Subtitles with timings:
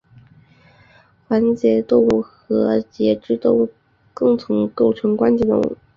[1.27, 3.69] 环节动物和节肢动物
[4.15, 5.77] 共同构成关节动物。